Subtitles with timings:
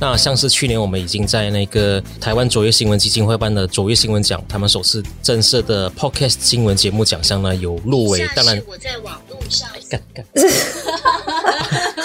[0.00, 8.28] 那像是去年我们已经在那个台湾卓越新闻基金会办的卓越新闻奖，他们首次正式的 Podcast 新闻节目奖项呢有入围。
[8.34, 10.24] 当然，我在网络上干干。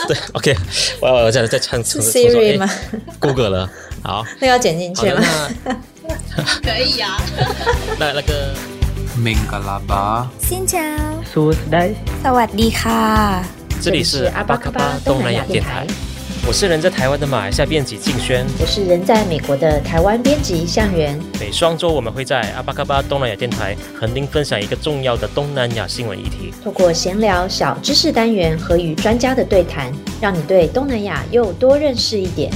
[0.07, 0.57] 对，OK，
[0.99, 2.69] 我我再再唱唱 Siri 吗
[3.19, 3.69] ？Google 了，
[4.01, 5.49] 好， 那要剪进去吗？
[6.63, 7.21] 可以啊。
[7.99, 8.53] 那那个。
[9.15, 10.81] 明格拉巴，新疆，
[11.31, 13.43] 苏斯代，萨瓦迪卡，
[13.79, 15.85] 这里是阿巴卡巴东南亚电台，
[16.45, 21.17] 我是人在台湾的马来西亚编辑静轩，我是人在美国的台湾编辑向元。
[21.39, 32.51] 每双周我们会在阿巴卡巴东南亚电台和您分享一个重要的东南亚新闻议题，透过闲聊小知识单元和与专家的对谈，让你对东南亚又多认识一点。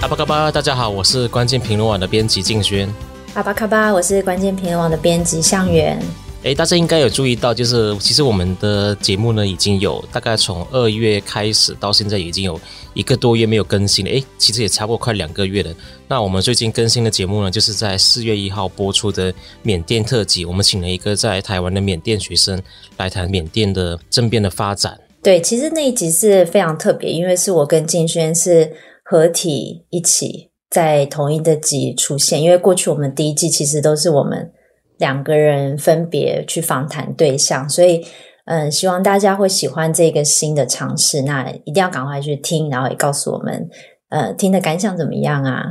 [0.00, 2.88] 阿巴卡巴，大家好，我是关键评论网的编辑静轩。
[3.34, 6.00] 阿巴卡巴，我是关键评论网的编辑向元。
[6.42, 12.58] 诶，大家应该有注意到，就是其实我们的节目呢，已经有大概从二月开始到现在，已经有
[12.94, 14.10] 一个多月没有更新了。
[14.10, 15.70] 诶，其实也差不多快两个月了。
[16.08, 19.32] 那我们最近更新的节目呢，就是在四月一号播出的
[19.62, 20.44] 缅甸特辑。
[20.44, 22.60] 我们请了一个在台湾的缅甸学生
[22.96, 24.98] 来谈缅甸的政变的发展。
[25.22, 28.72] 对，其实那一集是非常特别，因为是我跟静轩是。
[29.10, 34.52] 合体一起在同一的集出现，因为过去我们第一季其实都是我们
[34.98, 38.04] 两个人分别去访谈对象，所以
[38.44, 41.22] 嗯，希望大家会喜欢这个新的尝试。
[41.22, 43.68] 那一定要赶快去听，然后也告诉我们，
[44.08, 45.62] 呃，听的感想怎么样啊？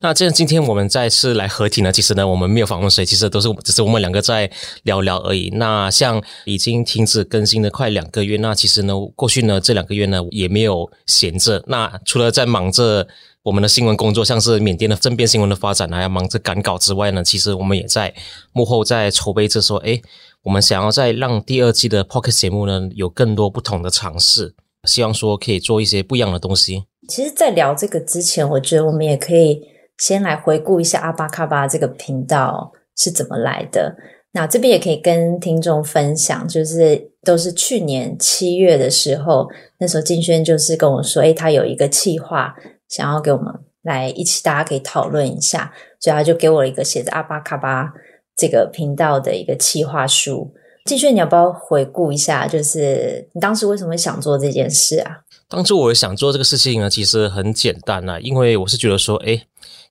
[0.00, 1.90] 那这样，今天我们再次来合体呢？
[1.90, 4.48] 其实呢，我们没有访问谁，其实都是只是我们两个在
[4.84, 5.50] 聊聊而已。
[5.54, 11.64] 那像已经停止更新了快两个月，那其实呢，过去呢这两个月呢也没有闲着。
[11.66, 13.08] 那除了在忙着
[13.48, 18.12] 我们的新闻工作，像是缅甸的政变新闻的发展，还要忙着赶稿之外呢，其实我们也在
[18.52, 20.02] 幕后在筹备着说，诶，
[20.42, 24.54] 我们想要再让第二季的 Podcast 节目呢有更多不同的尝试，
[24.84, 26.84] 希望说可以做一些不一样的东西。
[27.08, 29.62] 其实，在聊这个之前，我觉得我们也可以。
[29.96, 33.96] 先来回顾一下阿巴卡巴这个频道是怎么来的。
[34.30, 39.48] 那这边也可以跟听众分享，就是都是去年七月的时候，
[39.80, 42.54] 那时候金轩就是跟我说，诶，他有一个企划，
[42.88, 47.92] 想要给我们来一起，大家可以讨论一下，所以他就给我一个写着阿巴卡巴
[48.36, 50.52] 这个频道的一个企划书。
[50.84, 55.20] 季轩，你要不要回顾一下，就是你当时为什么想做这件事啊？
[55.48, 59.42] 当初我想做这个事情呢，其实很简单啊，因为我是觉得说，诶。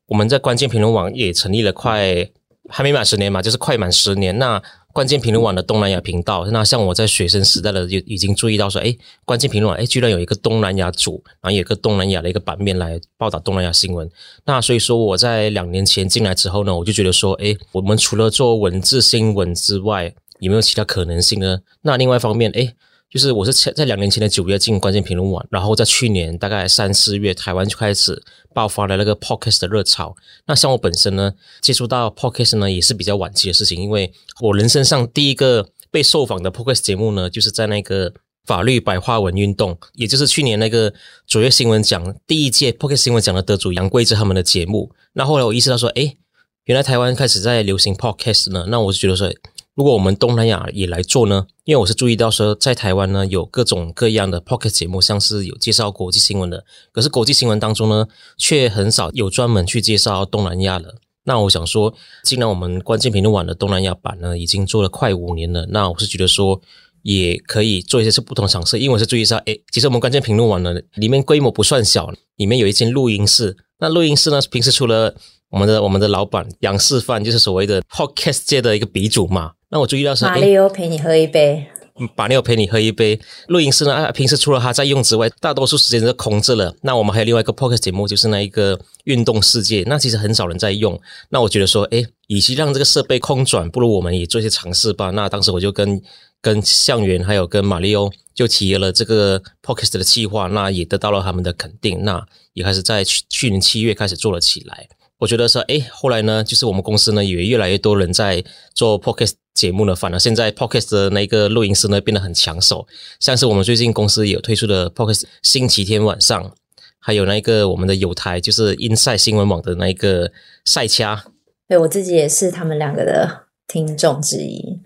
[0.07, 2.25] 我们在关键评论网也成立了快
[2.69, 4.39] 还没满十年嘛，就是快满十年。
[4.39, 4.63] 那
[4.97, 14.09] 关键评论网的东南亚频道，那像我在学生时代的就已经注意到说，诶，关键评论网，诶，居然有一个东南亚组，然后有一个东南亚的一个版面来报道东南亚新闻。
[14.45, 21.59] 那所以说我在两年前进来之后呢，我就觉得说，诶，我们除了做文字新闻之外，有没有其他可能性呢？
[21.83, 22.73] 那另外一方面，诶。
[23.09, 28.21] 就是我是在两年前的九月进关键评论网，然后在去年大概三四月，台湾就开始
[28.53, 30.13] 爆发了那个 Podcast 的热潮。
[30.45, 38.13] 那像我本身呢，接触到 Podcast 呢也是比较晚期的事情，因为我人生上第一个被受访的 Podcast 节目呢，就是在那个
[38.45, 40.93] 法律白话文运动，也就是去年那个
[41.25, 44.91] 卓越新闻奖第一届 Podcast 新闻奖的得主杨贵枝他们的节目。
[45.13, 46.17] 那后来我意识到说，诶，
[46.65, 49.33] 原来台湾开始在流行 Podcast 呢，那我就觉得说。
[49.77, 51.45] 如果我们东南亚也来做呢？
[51.63, 58.07] 因为我是注意到说，在台湾呢有各种各样的 Podcast 节目，像是有介绍国际新闻的，可是国际新闻当中呢，
[58.39, 60.95] 却很少有专门去介绍东南亚的。
[61.25, 61.93] 那我想说，
[62.23, 66.59] 既然我们关键评论网的东南亚版呢，已经做了快五年了，那我是觉得说，
[67.03, 68.79] 也可以做一些是不同尝试。
[68.79, 73.55] 因为我是注意到，诶，其实我们关键评论网呢，里面规模不算小，里面有一间录音室。
[73.77, 75.13] 那录音室呢，平时除了
[75.51, 79.51] 我们的我们的老板杨世范，就是所谓的 Podcast 界的一个鼻祖嘛。
[79.69, 81.67] 那我注意到是马里欧陪你喝一杯，
[82.15, 83.19] 马里欧陪你喝一杯。
[83.47, 86.73] 录音室呢，啊平时除了他在用之外，大多数时间都空着了。
[86.83, 89.83] 那我们还有另外一个 podcast 节目，就是那一个运动世界。
[89.87, 90.97] 那其实很少人在用。
[91.29, 95.09] 那我觉得说，诶，与其让这个设备空转，不如我们也做一些尝试吧。
[95.09, 96.01] 那当时我就跟
[96.41, 102.03] 跟向元还有跟马里欧就提了这个 podcast 的计划，那也得到了他们的肯定。
[102.03, 104.87] 那也开始在去去年七月开始做了起来。
[105.19, 108.43] 我觉得说，诶，后来呢，就是我们公司呢，也越来越多人在
[108.75, 109.95] 做 podcast 节目呢。
[109.95, 112.85] 反而现在 podcast 的那个录音师呢，变得很抢手。
[113.19, 116.51] 像是我们最近公司有推出的 podcast 星期天晚上，
[116.99, 120.31] 还有那个我们的友台，就是 Inside 新闻网的那个
[120.65, 121.25] 赛掐。
[121.67, 124.83] 对，我自己也是他们两个的听众之一。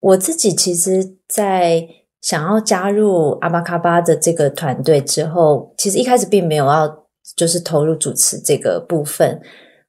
[0.00, 1.86] 我自己其实，在
[2.22, 7.04] 想要加入阿巴卡巴的这个团队之后，其实一开始并没有要
[7.36, 9.42] 就是投入主持这个部分。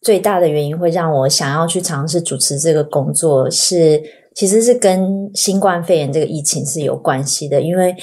[0.06, 4.00] 最大的原因会让我想要去尝试主持这个工作是，
[4.36, 7.60] 其实是跟新冠肺炎这个疫情是有关系的。
[7.60, 7.96] 因为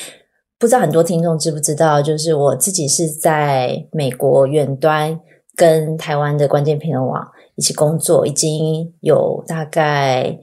[0.59, 5.17] 不知道很多听众知不知道，就是我自己是在美国远端
[5.55, 10.37] 跟台湾的关键评论网一起工作，已经有大概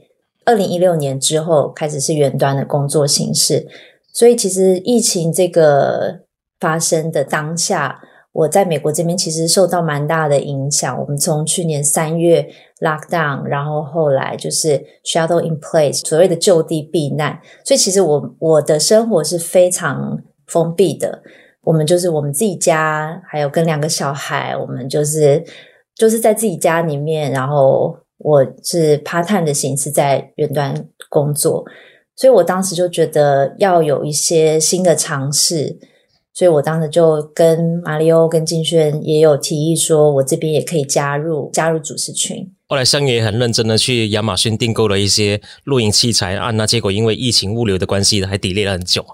[0.46, 3.68] 二零一六年之后开始是远端的工作形式。
[4.14, 6.20] 所以其实疫情这个
[6.58, 8.00] 发生的当下，
[8.32, 10.98] 我在美国这边其实受到蛮大的影响。
[11.00, 12.46] 我们从去年三月
[12.80, 17.40] lockdown，然后后来就是 shelter in place，所谓的就地避难。
[17.64, 21.22] 所以其实我我的生活是非常封闭的。
[21.62, 25.44] 我们就是我们自己家，还有跟两个小孩，我们就是
[25.94, 27.30] 就是在自己家里面。
[27.32, 30.72] 然后我是 part time 的形式在远端
[31.08, 31.64] 工作。
[32.16, 35.78] 所以我当时就觉得要有一些新的尝试，
[36.32, 42.50] 所以我当时就跟马里欧跟金轩也有提议说，我这边也可以加入加入主持群。
[42.68, 49.04] 后来香也很认真的去亚马逊订购了一些录音器材啊，那结果因为疫情物流的关系，还 delay 了很久。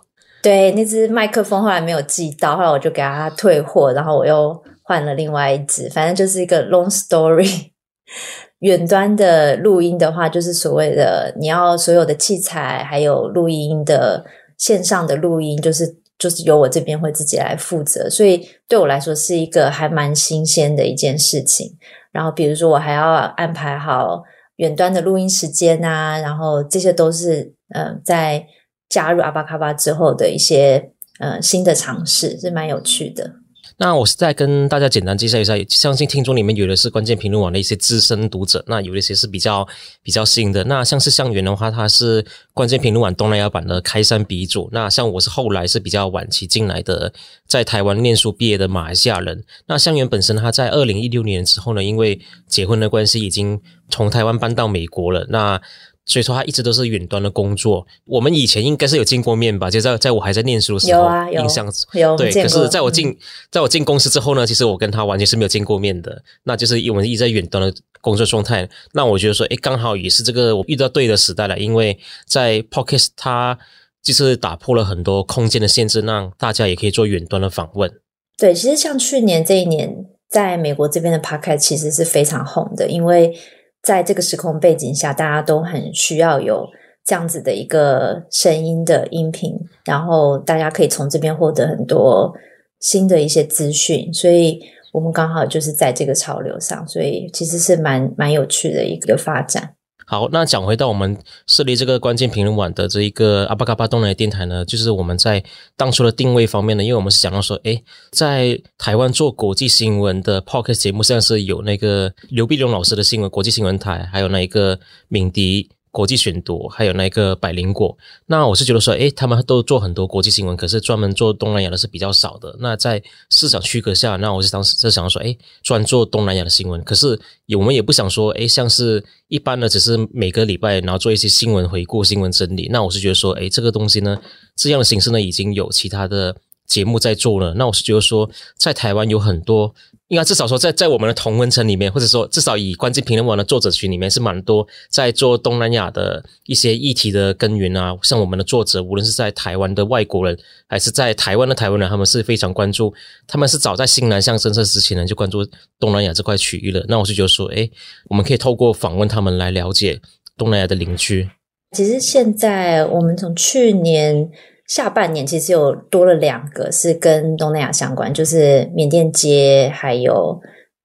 [0.42, 7.70] 对，那只麦克风后来没有寄到，后来我就给他退货，然后我又换了另外一只，反正就是一个 long story。
[8.60, 14.24] 远端的录音的话，就是所谓的你要所有的器材，还有录音的
[14.56, 21.76] 线上的录音，就是就是由我这边会自己来负责，所以对我来说是一个还蛮新鲜的一件事情。
[22.12, 23.04] 然后比如说我还要
[23.36, 24.22] 安排好
[24.56, 28.46] 远端的录音时间啊，然后这些都是嗯在
[28.88, 33.30] 加入阿巴卡巴之后的一些呃新的尝试，是蛮有趣的。
[33.78, 39.68] 那我是再跟大家简单介绍一下，相信听众里面有的是关键评论网的一些资深读者，那有一些是比较
[40.02, 40.64] 比较新的。
[40.64, 42.24] 那像是向元的话，他是
[42.54, 44.70] 关键评论网东南亚版的开山鼻祖。
[44.72, 47.12] 那像我是后来是比较晚期进来的，
[47.46, 49.44] 在台湾念书毕业的马来西亚人。
[49.66, 52.18] 那向元本身他在二零一六年之后呢，因为
[52.48, 55.26] 结婚的关系，已经从台湾搬到美国了。
[55.28, 55.60] 那
[56.06, 57.84] 所以说他一直都是远端的工作。
[58.04, 59.68] 我们以前应该是有见过面吧？
[59.68, 62.32] 就在在我还在念书的时候，有啊，有印象有对。
[62.32, 63.14] 可是在我进
[63.50, 66.22] 在我进公司之后呢，其实我跟他完全是没有见过面的。
[66.44, 68.68] 那就是我们一直在远端的工作状态。
[68.92, 73.58] 那我觉得说，哎，刚好也是这个我遇到对的时代了，因为在 Pocket 它
[74.00, 77.90] 就是打破了很多空间的限制，让大家也可以做远端的访问。
[78.38, 83.36] 对，其实像去年这一年，在美国这边的 Pocket 其实是非常红的，因为。
[83.82, 86.66] 在这个时空背景下，大家都很需要有
[87.04, 92.34] 这样子的一个声音的音频，然后大家可以从这边获得很多
[92.80, 94.60] 新的一些资讯，所以
[94.92, 99.75] 我们刚好就是在这个潮流上，所以其实是蛮蛮有趣的一个发展。
[100.08, 101.18] 好，那讲回到我们
[101.48, 105.42] 设立这个关键评论网的这一个阿巴嘎巴东南电台呢，就是我们在
[105.76, 107.82] 当初的定位方面呢，因为我们是想到说，诶，
[108.12, 115.68] 在台湾做国际新闻的 p o c k e t 节目，像是有那个刘碧荣老师的新闻国际新闻台，还有那一个敏迪。
[115.96, 117.96] 国际选读，还有那个百灵果，
[118.26, 122.54] 那我是觉得说，诶，他们都做很多国际新闻，可是专门做东南亚的是比较少的。
[122.60, 126.84] 那在市场区隔下，那我是当时就想说，诶，专做东南亚的新闻。
[126.84, 127.18] 可是
[127.56, 132.68] 我们也不想说，诶，像是一般的，只是每个礼拜然后做一些新闻回顾、新闻整理。
[132.70, 134.18] 那我是觉得说，诶，这个东西呢，
[134.54, 137.54] 这样的形式呢，已经有其他的节目在做了。
[137.54, 138.28] 那我是觉得说，
[138.58, 139.74] 在台湾有很多。
[140.08, 147.92] 应该至少说在，在我们的同温层里面，或者说至少以关键评论网的作者群里面，是蛮多在做东南亚的一些议题的耕耘啊。
[148.02, 152.94] 像我们的作者，无论是在台湾的外国人，还是在台湾的台湾人，他们是非常关注。
[153.26, 155.44] 他们是早在新南向政策之前呢，就关注
[155.80, 156.84] 东南亚这块区域了。
[156.88, 157.68] 那我是觉得说，诶，
[158.08, 160.00] 我们可以透过访问他们来了解
[160.38, 161.28] 东南亚的邻居。
[161.76, 164.30] 其实现在我们从去年。
[164.68, 170.40] 下半年其实有多了两个是跟东南亚相关，就是缅甸街，还有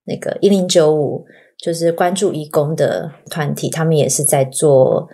[0.06, 1.26] 那个一零九五，
[1.58, 5.10] 就是关注义工的团体，他们也是在做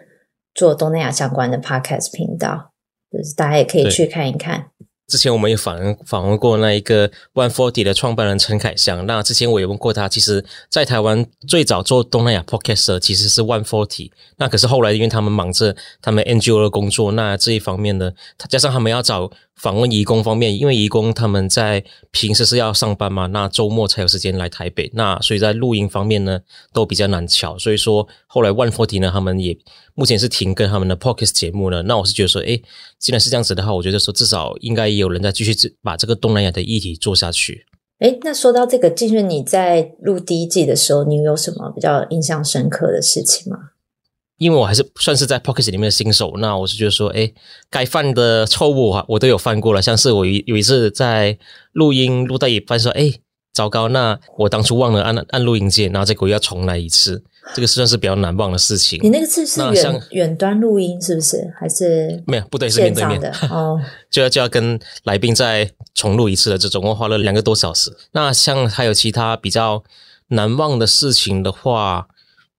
[0.54, 2.72] 做东南亚相关的 podcast 频道，
[3.12, 4.72] 就是大家也可以去看一看。
[5.08, 9.06] 之前我们也访访问过那一个 One Forty 的创办人陈凯翔。
[9.06, 14.12] 那之前我也问过他，其实，在台湾最早做东南亚 Podcast 的其实是 One Forty。
[14.36, 18.12] 那可是后来，因为他们忙着他们 NGO 的工作，那这一方面呢，
[18.50, 19.32] 加上他们要找。
[19.58, 26.40] 访问移工方面，因为移工他们在平时是要上班嘛，那周末才有时间来台北，那所以在录音方面呢
[26.72, 27.58] 都比较难巧。
[27.58, 29.58] 所以说后来 One Forty 呢，他们也
[29.96, 31.82] 目前是停更他们的 Podcast 节目了。
[31.84, 32.62] 那我是觉得说，诶，
[33.00, 37.66] 既然是这样子的话，我觉得说至少应该也有人在继续把这个东南亚的议题做下去。
[38.00, 43.58] 诶，那说到这个，静轩你在录第一季的时候，你有什么比较印象深刻的事情吗？
[44.38, 47.32] 因为我还是算是在 Pocket 里面的新手，那我是觉得说，哎，
[47.70, 49.82] 该犯的错误啊，我都有犯过了。
[49.82, 51.38] 像是我有有一次在
[51.74, 53.12] 录音录到一半说，哎，
[53.54, 57.24] 糟糕，那我当初忘了按按录音键，然后结果要重来一次，
[57.56, 59.00] 这个算是比较难忘的事情。
[59.02, 61.52] 你那个次是远远端录音是不是？
[61.60, 62.44] 还是没有？
[62.52, 63.82] 不对，是面对面的 哦。
[64.12, 67.92] 就要就要跟来宾再重录一次的，这总共花了两个多小时。
[68.12, 69.84] 那像还有其他比较
[70.28, 72.08] 难忘的事情的话，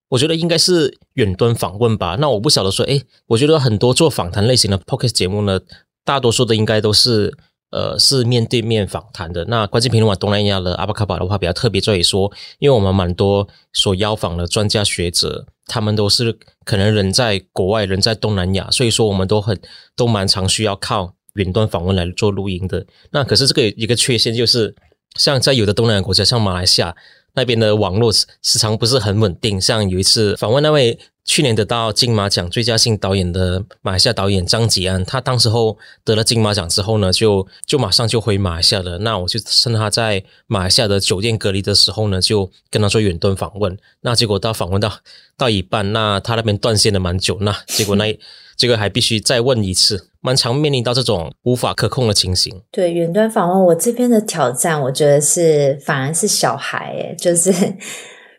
[0.09, 2.17] 我觉得应该是远端访问吧。
[2.19, 5.61] 那我不晓得说，诶，我觉得很多做访谈类型的 Podcast 节目呢，
[6.05, 7.37] 大多数的应该都是。
[7.71, 9.45] 呃，是面对面访谈的。
[9.45, 19.61] 那关键评论网东南亚的阿巴卡巴的话，比较特别在于说，因为我们蛮多所邀访的专家学者，他们都是可能人在国外，人在东南亚，所以说我们都很
[19.95, 22.87] 都蛮常需要靠远端访问来做录音的。
[23.11, 24.75] 那可是这个一个缺陷就是，
[25.17, 26.97] 像在有的东南亚国家，像马来西亚
[27.35, 29.61] 那边的网络时常不是很稳定。
[29.61, 30.99] 像有一次访问那位。
[31.29, 38.97] 去年得到金马奖最佳新导演的马来西亚导演张吉安，他当时候得了金马奖之后呢，就就马上就回马来西亚了。
[39.01, 43.77] 那我就趁他在马来西亚的酒店隔离的时候呢，就跟他说远端访问。
[44.01, 44.91] 那结果到访问到
[45.37, 48.19] 到一半，那他那边断线了蛮久，那结果 那
[48.57, 52.63] 这个还必须再问一次，蛮常面临到这种无法可控的情形。
[52.73, 57.53] 对，远端访问，我这边的挑战，我觉得是反而是小孩，诶就是。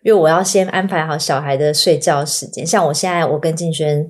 [0.10, 4.10] 因为我要先安排好小孩的睡觉时间，像我现在，我跟静轩，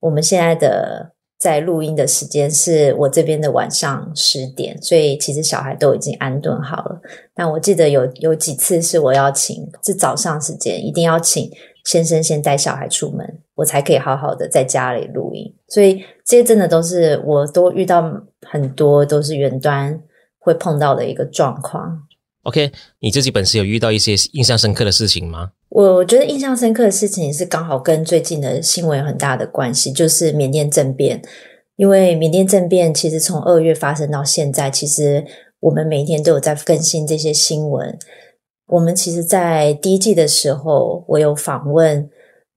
[0.00, 7.00] 我们现在的在录音的时间是我这边的晚上十点，所以其实小孩都已经安顿好了。
[7.32, 11.48] 但我记得有有几次是我要请，是早上时间，一定要请
[11.84, 13.24] 先生先带小孩出门，
[13.54, 15.54] 我才可以好好的在家里录音。
[15.68, 18.02] 所以这些真的都是我都遇到
[18.48, 19.96] 很多都是远端
[20.40, 22.02] 会碰到的一个状况。
[22.46, 25.50] OK，你自己本身有遇到一些印象深刻的事情吗？
[25.68, 31.20] 我觉得印象深刻的事情是刚好跟最近的新闻有很大的关系，就是缅甸政变。
[31.74, 35.24] 因为缅甸政变其实从二月发生到现在，其实
[35.58, 37.98] 我们每一天都有在更新这些新闻。
[38.66, 42.08] 我们其实，在第一季的时候，我有访问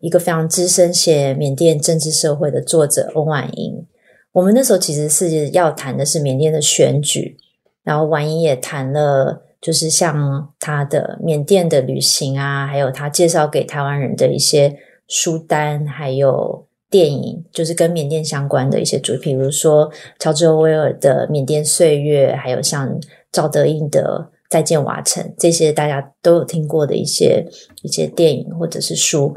[0.01, 3.87] 一个非常资深写缅甸政治社会的作者翁婉莹。
[4.33, 7.35] 我们那时候其实是要谈的是缅甸的选举，
[7.83, 9.47] 然后婉莹也谈了。
[9.61, 14.73] 就是像他的缅甸的旅行啊，还有他介绍给台湾人的一些
[15.09, 22.89] 书单，还有电影，就是跟缅甸相关的一些主题，比如说乔治·威尔的《缅甸岁月》，还有像
[23.33, 27.45] 赵德胤的《再见瓦城》，这些大家都有听过的一些
[27.81, 29.35] 一些电影或者是书，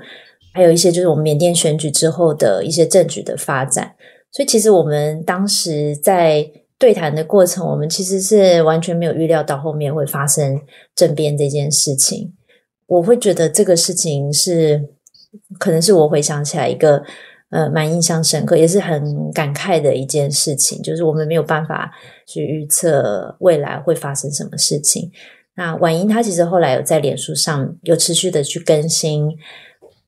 [0.55, 3.93] 还有一些就是我们缅甸选举之后的一些政局的发展。
[4.31, 6.49] 所以其实我们当时在。
[6.83, 10.61] 对谈的过程，我们其实是完全没有预料到后面会发生
[10.97, 12.33] 政变这件事情。
[12.89, 14.89] 我会觉得这个事情是，
[15.61, 17.01] 可能是我回想起来一个
[17.51, 20.83] 呃蛮印象深刻，也是很感慨的一件事情。
[20.83, 21.93] 就是我们没有办法
[22.27, 25.09] 去预测未来会发生什么事情。
[25.55, 29.31] 那婉莹她其实后来有在脸书上有持续的去更新，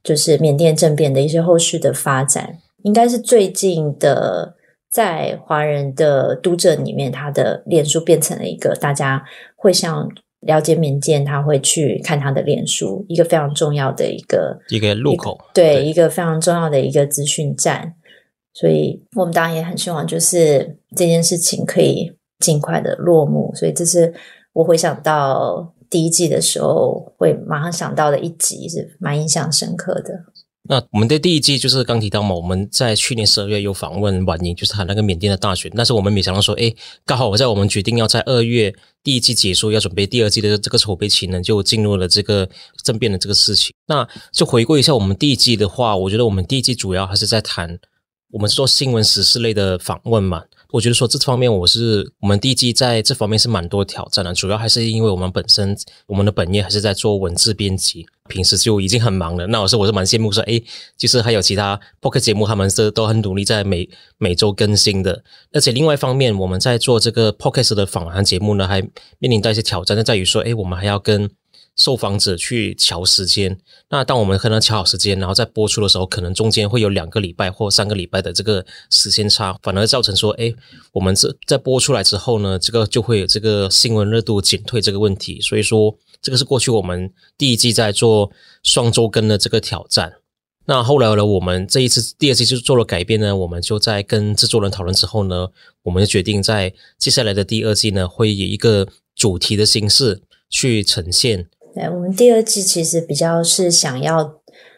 [0.03, 4.54] 就是缅甸政变的一些后续的发展，应该是最近的。
[4.95, 9.21] 在华人的读者里面，他的脸书变成了一个大家
[9.57, 10.09] 会想
[10.39, 17.93] 了解缅甸，他会去看他的脸书，一个非常重要的一个一个入口，对，对，一个非常重要的一个资讯站。
[18.53, 23.53] 所以我们当然也很希望，就是这件事情可以尽快的落幕。
[23.57, 24.15] 所以这是
[24.53, 30.21] 我回想到第一季的时候，会马上想到的一集，是蛮印象深刻的。
[30.67, 35.71] 那我们的第一季就是刚提到嘛，我们在去年十二月有访问婉莹，就是谈那个缅甸的大选。
[35.77, 42.49] 但是我们没想到说，哎，刚好我在我们决定要在二月第一季结束，要准备第二季的这个筹备期呢，就进入了这个
[42.83, 43.75] 政变的这个事情。
[43.87, 47.79] 那就回顾一下我们第一季的话，我觉得我们第一季主要还是在谈
[48.33, 50.45] 我们是做新闻时事类的访问嘛。
[50.75, 55.73] 我觉得说这方面，我是我们第一季在这方面是蛮多挑战的，主要还是因为我们本身
[56.09, 59.47] 我们的本业还是在做文字编辑，平时就已经很忙了。
[59.47, 60.61] 那我说我是蛮羡慕说，诶，
[60.97, 63.89] 其实还有其他 podcast 节目，他们是都很努力在每
[64.19, 65.23] 每周更新的。
[65.53, 68.81] 而且另外一方面，我们在做这个 podcast 的访谈节目呢，还
[69.21, 71.31] 面临到一些挑战，就在于说，诶，我们还要跟
[71.77, 73.59] 受访者去瞧时间，
[73.91, 80.55] 那当我们可能乔好时间，然后在播出的时候，可能中间会有两个礼拜或三个礼拜的这个时间差，反而造成说，哎，
[80.93, 85.41] 我们这在播出来之后呢，这个就会有这个新闻热度减退这个问题。
[85.41, 88.31] 所以说，这个是过去我们第一季在做
[88.63, 90.13] 双周更的这个挑战。
[90.67, 95.49] 那后来呢，我们这一次第二季就做了改变呢，我们就在跟制作人讨论之后呢，
[95.83, 101.49] 我们就决定在接下来的第二季呢，会以一个主题的形式去呈现。
[101.75, 104.23] 对，我们第二季其实比较是想要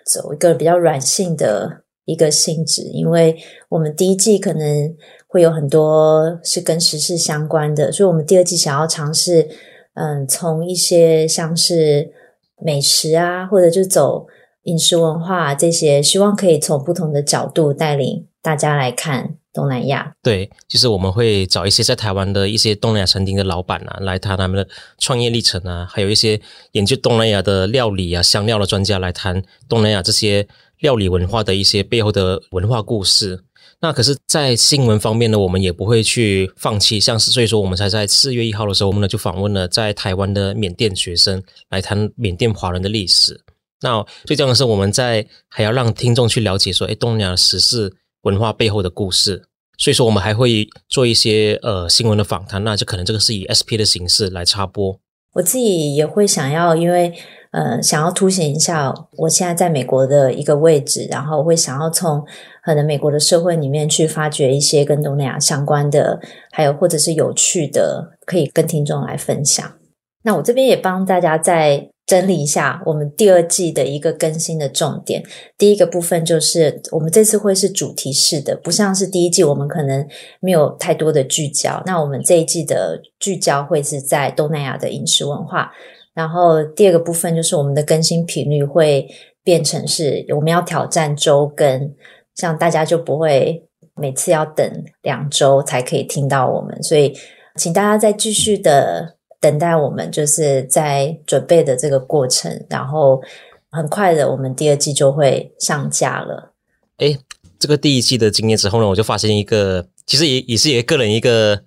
[0.07, 3.37] 走一个比较软性的一个性质，因为
[3.69, 9.47] 我们第一季可能会有很多是跟时事相关的，所以我们第二季想要尝试
[9.95, 12.11] 嗯，从一些像是
[12.63, 14.27] 美食啊，或者就走
[14.63, 19.37] 饮食文化这些，希望可以从不同的角度带领大家来看。
[19.57, 20.13] 东南亚。
[20.23, 26.41] 对，就是我们会找一些在台湾的一些东南亚餐厅的老板啊，来谈他们的创业历程啊，还有一些
[26.73, 30.47] 研究东南亚的料理啊、香料的专家来谈东南亚这些
[30.81, 33.43] 料理文化的一些背后的文化故事。
[33.79, 36.99] 那可是，在新闻方面呢，我们也不会去放弃。
[36.99, 43.39] 像是所以说，我们才在四月一号的时候，我们呢就访问了在台湾的缅甸学生，来谈缅甸华人的历史。
[43.83, 47.93] 那最重要的是，我们在还要让听众去了解说，哎，东南亚的时事
[48.27, 49.43] 文化背后的故事。
[49.79, 52.63] 所以说，我们还会做一些呃新闻的访谈。
[52.65, 54.99] 那就可能这个是以 SP 的形式来插播。
[55.35, 57.13] 我自己也会想要，因为
[57.53, 62.25] 呃，想要凸显一下我现在在美国的一个位置，然后我会想要从。
[62.67, 66.19] 可能美国的社会里面去发掘一些跟东南亚相关的，
[66.51, 69.65] 还有或者是有趣的，可以跟听众来分享。
[70.25, 75.23] 那我这边也帮大家再整理一下我们第二季的一个更新的重点。
[75.59, 80.07] 第一个部分就是我们这次会是主题式的，不像是第一季我们可能
[80.41, 81.83] 没有太多的聚焦。
[81.85, 85.73] 那我们这一季的聚焦会是在东南亚的饮食文化。
[86.15, 89.07] 然后第二个部分就是我们的更新频率会
[89.43, 91.93] 变成是我们要挑战周更。
[92.35, 93.63] 这样大家就不会
[93.95, 97.13] 每次要等两周才可以听到我们，所以
[97.57, 103.21] 请大家再继续的等待我们，就是在准备的这个过程，然后
[103.71, 106.53] 很快的我们第二季就会上架了。
[106.99, 107.17] 哎，
[107.59, 111.63] 这个第一季的经验之后呢，我就发现一个，其实也也是一个人一个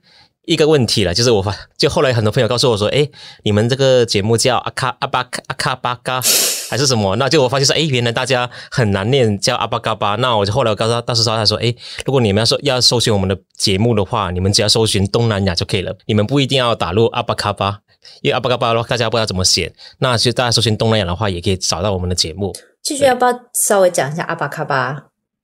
[0.50, 3.12] 一个问题了，就是我发就后来很多朋友告诉我说，诶，
[3.44, 6.20] 你们这个节目叫阿卡阿巴阿卡巴嘎。
[6.72, 7.15] 还是什么？
[7.15, 10.15] 那就我发现说，哎，原来大家很难念，叫阿巴嘎巴。
[10.18, 11.74] 那我就后来我告诉他，当时说他说，哎，
[12.06, 17.79] 如果你们要说要搜寻我们的节目的话，你们只要搜寻东南亚就可以了，你们不一定要打入阿巴嘎巴，
[18.22, 19.74] 因为阿巴嘎巴的话大家不知道怎么写。
[19.98, 22.56] 那其实大家搜寻东南亚的话，也可以找到我们的节目。
[22.84, 24.96] 继续要不要稍微讲一下阿巴嘎巴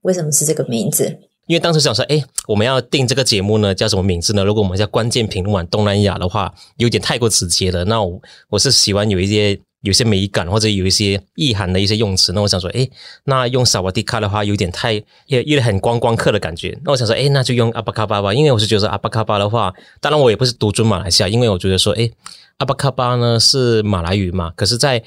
[0.02, 1.18] 为什么是这个名字？
[1.48, 4.44] 因为当时想说，哎，我们要定这个节目呢，叫什么名字呢？
[4.44, 7.86] 如果我们叫关键评论网东南亚的话，有点太过直接了。
[7.86, 9.60] 那我我是喜欢有一些。
[9.82, 12.90] 有些美感或者有一些意涵的一些用词，那我想说，诶，
[13.26, 14.94] 那用萨瓦迪卡的话有点太
[15.28, 16.76] 也也很观光客的感觉。
[16.84, 22.12] 那我想说，诶，那就用阿巴卡巴吧，因为我是觉得阿巴卡巴的话，当然我也不是独尊马来西亚，因为我觉得说，诶，
[22.58, 25.04] 阿巴卡巴呢是马来语嘛，可是在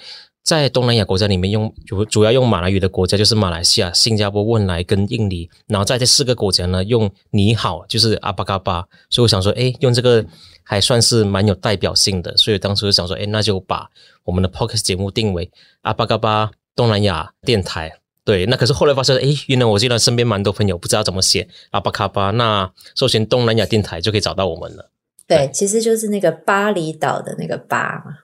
[0.48, 10.24] 在东南亚国家里面用主主要用马来语的国家就是马来西亚、新加坡、汶莱跟印尼，然后在这四个国家呢用你好就是阿巴嘎巴，所以我想说，哎，用这个。
[10.70, 13.88] 还算是蛮有代表性的，所以当时就想说，哎，那就把
[14.22, 17.90] 我们的 Podcast 节目定为阿巴嘎巴东南亚电台。
[18.22, 24.90] 对，那可是后来发现，哎，原来我竟然身边蛮多朋友不知道怎么写阿巴嘎巴，那搜寻东南亚电台就可以找到我们了。
[25.26, 28.18] 对，对其实就是那个巴厘岛的那个巴嘛。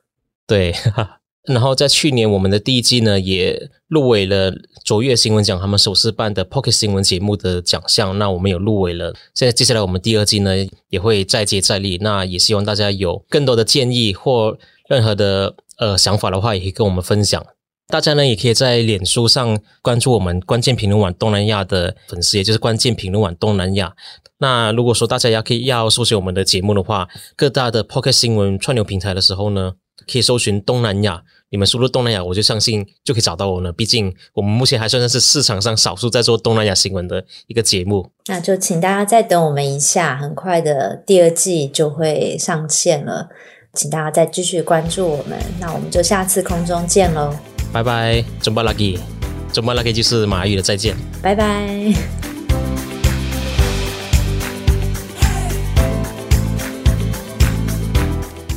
[0.46, 0.70] 对。
[0.72, 4.50] 哈 哈然后在去年，我们的第一季呢也入围了
[4.82, 8.18] 卓越新闻奖他们首次办的 Pocket 新闻节目的奖项。
[8.18, 9.14] 那我们有入围了。
[9.34, 10.52] 现在接下来我们第二季呢
[10.88, 11.98] 也会再接再厉。
[12.00, 14.56] 那也希望大家有更多的建议或
[14.88, 17.44] 任何的呃想法的话，也可以跟我们分享。
[17.88, 23.94] 大家呢也可以在脸书上关注我们关键评论网东南亚的粉丝，也就是关键评论网东南亚。
[24.38, 29.74] 那如果说大家要可以要搜寻我们的节目的话，各大的 Pocket 新闻串流平台的时候呢，
[30.10, 31.22] 可以搜寻东南亚。
[31.50, 33.72] 你们输入东南亚，我就相信就可以找到我呢。
[33.72, 38.10] 毕竟我们目前还算是市场上少数在做东南亚新闻的一个节目。
[38.26, 43.28] 那就请大家再等我们一下，很快的第二季就会上线了，
[43.72, 45.38] 请大家再继续关注我们。
[45.60, 47.32] 那我们就下次空中见喽，
[47.72, 52.33] 拜拜，Jumpa lagi，Jumpa lagi 就是马来语的再见，拜拜。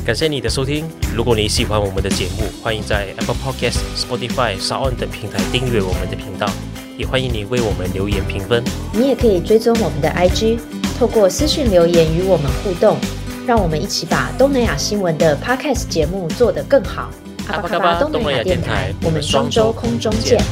[0.08, 0.88] 感谢你的收听。
[1.14, 6.48] 如果你喜欢我们的节目，欢迎在 Apple Podcast、Spotify、SoundOn 等平台订阅我们的频道，
[6.96, 8.64] 也欢迎你为我们留言评分。
[8.94, 10.60] 你也可以追踪我们的 IG，
[10.98, 12.96] 透过私讯留言与我们互动，
[13.46, 17.10] 让我们一起把东南亚新闻的 Podcast 节目做得更好。
[17.48, 20.42] 阿巴卡巴东南亚电台，我们双周空中见。